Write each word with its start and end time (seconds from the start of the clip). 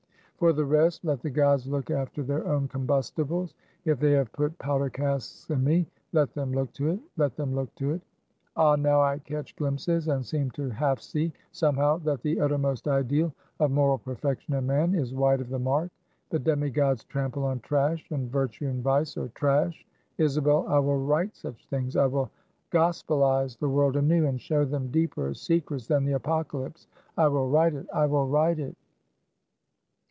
For 0.41 0.53
the 0.53 0.65
rest, 0.65 1.05
let 1.05 1.21
the 1.21 1.29
gods 1.29 1.67
look 1.67 1.91
after 1.91 2.23
their 2.23 2.47
own 2.47 2.67
combustibles. 2.67 3.53
If 3.85 3.99
they 3.99 4.13
have 4.13 4.31
put 4.33 4.57
powder 4.57 4.89
casks 4.89 5.47
in 5.51 5.63
me 5.63 5.85
let 6.13 6.33
them 6.33 6.51
look 6.51 6.73
to 6.73 6.89
it! 6.89 6.99
let 7.15 7.35
them 7.35 7.53
look 7.53 7.75
to 7.75 7.91
it! 7.91 8.01
Ah! 8.55 8.75
now 8.75 9.03
I 9.03 9.19
catch 9.19 9.55
glimpses, 9.55 10.07
and 10.07 10.25
seem 10.25 10.49
to 10.57 10.71
half 10.71 10.99
see, 10.99 11.31
somehow, 11.51 11.99
that 11.99 12.23
the 12.23 12.41
uttermost 12.41 12.87
ideal 12.87 13.31
of 13.59 13.69
moral 13.69 13.99
perfection 13.99 14.55
in 14.55 14.65
man 14.65 14.95
is 14.95 15.13
wide 15.13 15.41
of 15.41 15.49
the 15.49 15.59
mark. 15.59 15.91
The 16.31 16.39
demigods 16.39 17.03
trample 17.03 17.43
on 17.43 17.59
trash, 17.59 18.09
and 18.09 18.31
Virtue 18.31 18.65
and 18.67 18.81
Vice 18.83 19.17
are 19.17 19.27
trash! 19.35 19.85
Isabel, 20.17 20.65
I 20.67 20.79
will 20.79 20.97
write 21.05 21.35
such 21.35 21.67
things 21.67 21.95
I 21.95 22.07
will 22.07 22.31
gospelize 22.71 23.59
the 23.59 23.69
world 23.69 23.95
anew, 23.95 24.25
and 24.25 24.41
show 24.41 24.65
them 24.65 24.89
deeper 24.89 25.35
secrets 25.35 25.85
than 25.85 26.03
the 26.03 26.13
Apocalypse! 26.13 26.87
I 27.15 27.27
will 27.27 27.47
write 27.47 27.75
it, 27.75 27.85
I 27.93 28.07
will 28.07 28.25
write 28.27 28.57
it!" 28.57 28.75